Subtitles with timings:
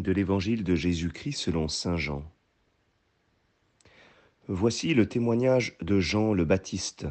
[0.00, 2.24] de l'Évangile de Jésus-Christ selon Saint Jean.
[4.48, 7.06] Voici le témoignage de Jean le Baptiste,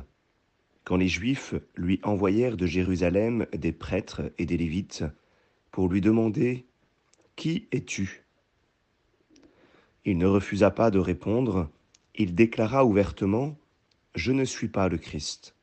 [0.84, 5.04] quand les Juifs lui envoyèrent de Jérusalem des prêtres et des Lévites
[5.71, 6.66] pour lui demander
[7.36, 8.25] Qui es-tu?
[10.06, 11.70] Il ne refusa pas de répondre,
[12.16, 13.58] il déclara ouvertement
[14.16, 15.56] Je ne suis pas le Christ.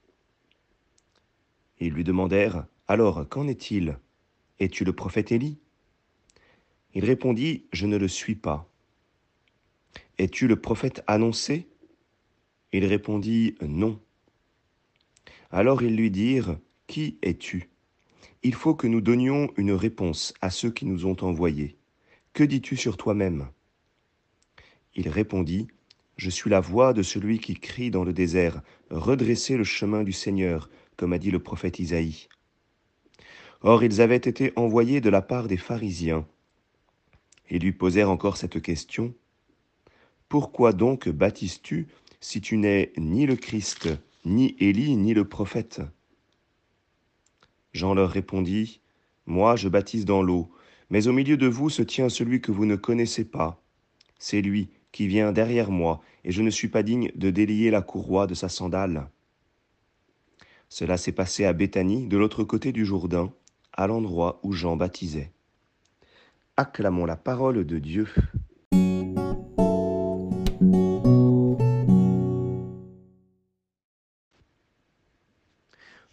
[1.81, 3.99] Ils lui demandèrent Alors, qu'en est-il?
[4.61, 5.59] Es-tu le prophète Élie?
[6.97, 8.73] Il répondit Je ne le suis pas.
[10.17, 11.69] Es-tu le prophète annoncé?
[12.73, 14.01] Il répondit Non.
[15.51, 17.69] Alors ils lui dirent Qui es-tu?
[18.43, 21.77] Il faut que nous donnions une réponse à ceux qui nous ont envoyés.
[22.33, 23.51] Que dis-tu sur toi-même?
[24.95, 25.67] Il répondit
[26.17, 30.13] Je suis la voix de celui qui crie dans le désert Redressez le chemin du
[30.13, 32.29] Seigneur, comme a dit le prophète Isaïe.
[33.61, 36.27] Or ils avaient été envoyés de la part des pharisiens.
[37.49, 39.15] Et lui posèrent encore cette question.
[40.29, 41.87] Pourquoi donc baptises-tu
[42.21, 43.89] si tu n'es ni le Christ,
[44.25, 45.81] ni Élie, ni le prophète?
[47.73, 48.81] Jean leur répondit,
[49.27, 50.51] Moi je baptise dans l'eau,
[50.91, 53.63] mais au milieu de vous se tient celui que vous ne connaissez pas.
[54.19, 57.83] C'est lui qui vient derrière moi, et je ne suis pas digne de délier la
[57.83, 59.11] courroie de sa sandale.
[60.69, 63.33] Cela s'est passé à Béthanie, de l'autre côté du Jourdain,
[63.73, 65.33] à l'endroit où Jean baptisait.
[66.59, 68.09] Acclamons la parole de Dieu.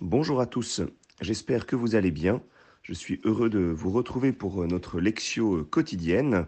[0.01, 0.81] Bonjour à tous,
[1.21, 2.41] j'espère que vous allez bien.
[2.81, 6.45] Je suis heureux de vous retrouver pour notre lectio quotidienne.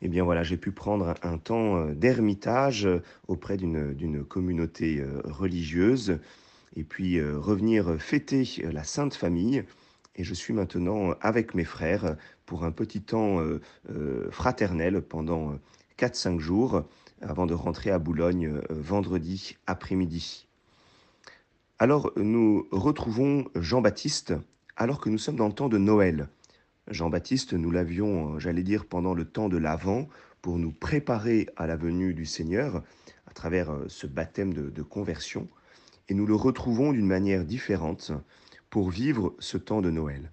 [0.00, 2.88] Eh bien voilà, j'ai pu prendre un temps d'ermitage
[3.26, 6.20] auprès d'une communauté religieuse
[6.76, 9.64] et puis euh, revenir fêter la Sainte Famille.
[10.14, 12.16] Et je suis maintenant avec mes frères
[12.52, 15.54] pour un petit temps euh, euh, fraternel pendant
[15.96, 16.84] 4-5 jours
[17.22, 20.46] avant de rentrer à Boulogne vendredi après-midi.
[21.78, 24.34] Alors nous retrouvons Jean-Baptiste
[24.76, 26.28] alors que nous sommes dans le temps de Noël.
[26.88, 30.06] Jean-Baptiste, nous l'avions, j'allais dire, pendant le temps de l'Avent
[30.42, 32.82] pour nous préparer à la venue du Seigneur
[33.28, 35.48] à travers ce baptême de, de conversion
[36.10, 38.12] et nous le retrouvons d'une manière différente
[38.68, 40.32] pour vivre ce temps de Noël.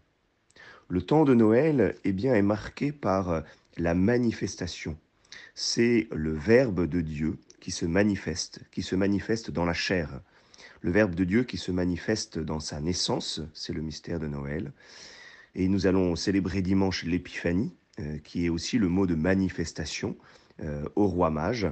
[0.89, 3.43] Le temps de Noël eh bien, est marqué par
[3.77, 4.97] la manifestation.
[5.53, 10.19] C'est le Verbe de Dieu qui se manifeste, qui se manifeste dans la chair.
[10.81, 14.71] Le Verbe de Dieu qui se manifeste dans sa naissance, c'est le mystère de Noël.
[15.53, 20.17] Et nous allons célébrer dimanche l'Épiphanie, euh, qui est aussi le mot de manifestation
[20.63, 21.67] euh, au roi mage.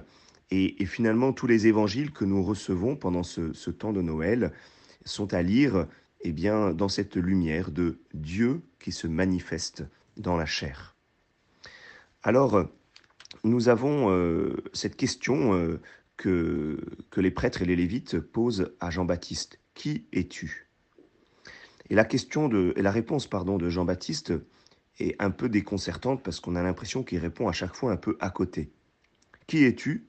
[0.51, 4.53] Et, finalement, tous les évangiles que nous recevons pendant ce, temps de Noël
[5.05, 5.87] sont à lire
[6.21, 9.83] eh bien, dans cette lumière de Dieu qui se manifeste
[10.17, 10.95] dans la chair.
[12.23, 12.67] Alors,
[13.43, 15.79] nous avons euh, cette question euh,
[16.17, 16.79] que,
[17.11, 19.59] que les prêtres et les lévites posent à Jean-Baptiste.
[19.73, 20.67] Qui es-tu?
[21.89, 24.33] Et la question de, et la réponse pardon, de Jean-Baptiste
[24.99, 28.17] est un peu déconcertante parce qu'on a l'impression qu'il répond à chaque fois un peu
[28.19, 28.71] à côté.
[29.45, 30.07] Qui es-tu?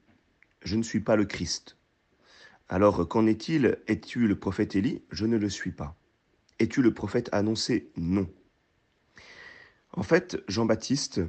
[0.63, 1.77] Je ne suis pas le Christ.
[2.69, 3.79] Alors qu'en est-il?
[3.87, 5.01] Es-tu le prophète Élie?
[5.09, 5.95] Je ne le suis pas.
[6.59, 7.89] Es-tu le prophète annoncé?
[7.97, 8.29] Non.
[9.93, 11.21] En fait, Jean-Baptiste,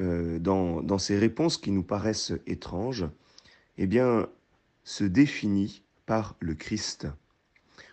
[0.00, 3.06] euh, dans, ses réponses qui nous paraissent étranges,
[3.78, 4.28] eh bien,
[4.82, 7.06] se définit par le Christ.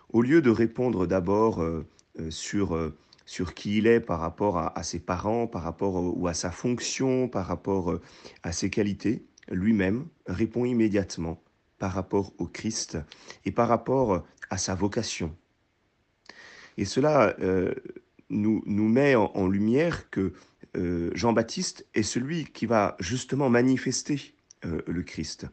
[0.09, 1.85] Au lieu de répondre d'abord euh,
[2.19, 2.93] euh, sur,
[3.27, 6.49] sur qui il est par rapport à, à ses parents, par rapport ou à sa
[6.49, 7.99] fonction, par rapport
[8.41, 11.39] à ses qualités, lui-même répond immédiatement
[11.79, 12.97] par rapport au Christ
[13.45, 15.35] et par rapport à sa vocation.
[16.77, 17.73] Et cela euh,
[18.29, 20.33] nous, nous, met en, lumière que
[20.75, 24.33] euh, Jean-Baptiste est celui qui va justement manifester
[24.65, 25.47] euh, le Christ.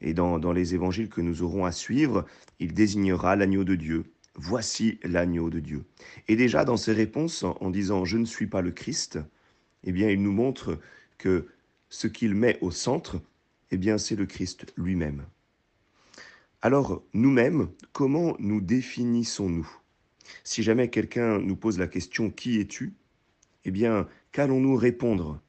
[0.00, 2.26] Et dans, dans, les évangiles que nous aurons à suivre,
[2.58, 4.04] il désignera l'agneau de Dieu.
[4.34, 5.84] Voici l'agneau de Dieu.
[6.28, 9.18] Et déjà dans ses réponses, en, disant je ne suis pas le Christ,
[9.84, 10.78] eh bien il nous montre
[11.18, 11.48] que
[11.88, 13.20] ce qu'il met au centre,
[13.70, 15.24] eh bien, c'est le Christ lui-même.
[16.64, 19.68] Alors, nous-mêmes, comment nous définissons-nous?
[20.44, 22.94] Si jamais quelqu'un nous pose la question Qui es-tu?
[23.64, 25.40] Eh bien, qu'allons-nous répondre?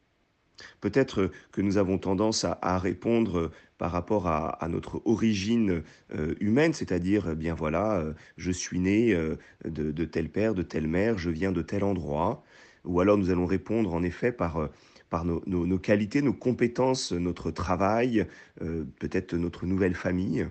[0.82, 5.84] Peut-être que nous avons tendance à, répondre par rapport à, notre origine
[6.16, 9.36] euh, humaine, c'est-à-dire, eh bien voilà, euh, je suis né euh,
[9.66, 12.44] de, tel père, de telle mère, je viens de tel endroit.
[12.86, 14.68] Ou alors nous allons répondre en effet par
[15.12, 18.26] nos, qualités, nos compétences, notre travail,
[18.58, 20.48] peut-être notre nouvelle famille.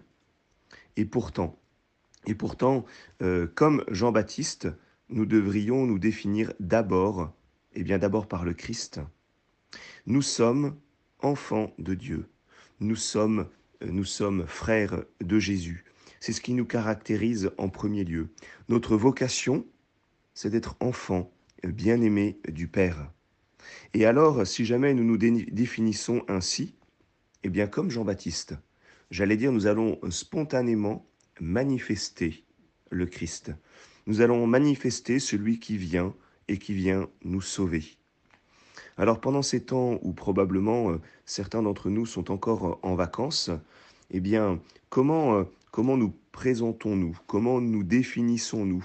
[0.96, 1.58] Et pourtant,
[2.26, 2.84] et pourtant,
[3.22, 4.68] euh, comme Jean-Baptiste,
[5.08, 7.32] nous devrions nous définir d'abord,
[7.74, 9.00] et eh bien d'abord par le Christ.
[10.06, 10.76] Nous sommes
[11.20, 12.28] enfants de Dieu.
[12.80, 13.48] Nous sommes,
[13.84, 15.84] nous sommes frères de Jésus.
[16.20, 18.28] C'est ce qui nous caractérise en premier lieu.
[18.68, 19.66] Notre vocation,
[20.34, 21.32] c'est d'être enfants
[21.64, 23.10] bien-aimés du Père.
[23.94, 26.74] Et alors, si jamais nous nous définissons ainsi,
[27.42, 28.54] eh bien comme Jean-Baptiste,
[29.12, 31.06] j'allais dire, nous allons spontanément
[31.38, 32.44] manifester
[32.90, 33.52] le Christ.
[34.06, 36.14] Nous allons manifester celui qui vient
[36.48, 37.84] et qui vient nous sauver.
[38.96, 43.50] Alors pendant ces temps où probablement euh, certains d'entre nous sont encore euh, en vacances,
[44.10, 47.16] eh bien comment, euh, comment nous présentons-nous?
[47.26, 48.84] Comment nous définissons-nous?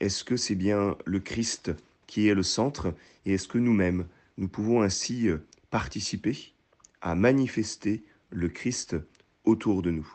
[0.00, 1.72] Est-ce que c'est bien le Christ
[2.06, 2.92] qui est le centre
[3.24, 4.06] et est-ce que nous-mêmes,
[4.36, 5.28] nous pouvons ainsi
[5.70, 6.54] participer
[7.02, 8.96] à manifester le Christ
[9.44, 10.08] autour de nous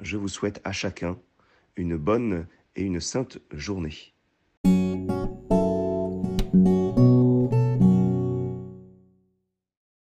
[0.00, 1.18] Je vous souhaite à chacun
[1.76, 2.46] une bonne
[2.76, 4.14] et une sainte journée.